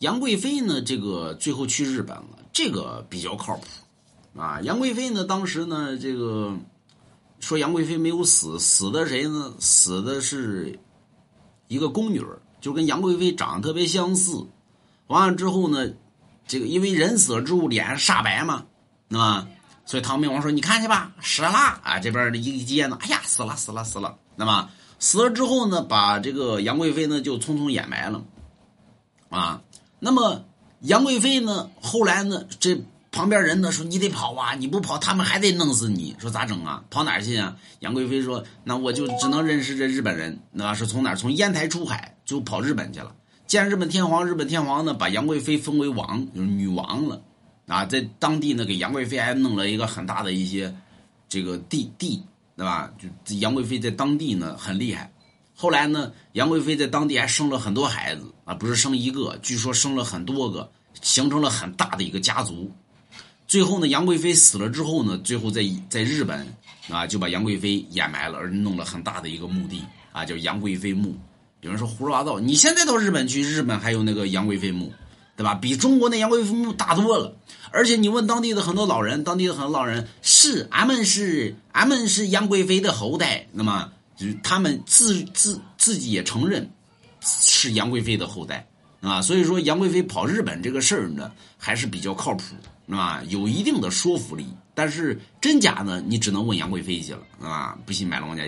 [0.00, 3.64] 杨贵妃呢，这个最后去日本了，这个比较靠谱
[4.40, 4.60] 啊。
[4.60, 6.54] 杨贵妃呢，当时呢，这个
[7.40, 9.54] 说杨贵妃没有死，死的谁呢？
[9.58, 10.78] 死的是
[11.68, 12.22] 一个宫女
[12.60, 14.46] 就跟杨贵妃长得特别相似。
[15.06, 15.92] 完了之后呢，
[16.46, 18.66] 这个因为人死了之后脸煞白嘛，
[19.08, 19.48] 那么
[19.86, 24.18] 所以唐明王说：“你看去吧，死了啊！”这边一接呢，哎呀，死了，死了，死了。
[24.34, 24.68] 那么
[24.98, 28.22] 死了之后呢，把这个杨贵妃呢就匆匆掩埋了
[29.30, 29.62] 啊。
[29.98, 30.44] 那么
[30.80, 36.84] 杨贵妃呢，后来呢，这旁边人呢说：“你得跑啊，你不跑，他们还得弄死你。”说咋整啊？
[36.90, 37.56] 跑哪儿去啊？
[37.80, 41.16] 杨贵妃说：“那我就只能认识这日本人，那是从哪儿？
[41.16, 43.14] 从烟台出海就跑日本去了。”
[43.46, 47.22] 见日本天皇，日本天皇呢把杨贵妃封为王，就是女王了，
[47.68, 50.74] 啊，在当地呢给杨贵妃还弄了一个很大的一些
[51.28, 52.22] 这个地地，
[52.56, 52.92] 对吧？
[53.24, 55.10] 就杨贵妃在当地呢很厉害。
[55.58, 60.70] 后来呢，杨贵妃在当地还生了很多孩子啊，不是生一个，据说生了很多个，
[61.00, 62.70] 形成了很大的一个家族。
[63.48, 66.46] 最后呢，杨贵妃死了之后呢，最后在在日本
[66.90, 69.82] 啊就把杨贵妃掩埋了，而弄了很大的一个墓地
[70.12, 71.16] 啊，叫杨贵妃墓。
[71.62, 74.92] 有人说胡说八道，你现在到日本去，日本还有那个杨贵妃墓，
[75.36, 75.54] 对吧？
[75.54, 77.34] 比中国那杨贵妃墓大多了。
[77.70, 86.68] 而且你问当地的很多老人，当地的很多老人是俺们是俺们是杨贵妃的后代，那么就是他们自自自己也承认
[87.20, 88.66] 是杨贵妃的后代
[89.00, 89.22] 啊。
[89.22, 94.46] 所以说杨贵妃跑日本这个事儿呢，还是比较靠谱，啊，有一定的说服力。
[94.74, 98.44] 但是真假呢，你只能问杨贵妃去了，啊，不信买龙家。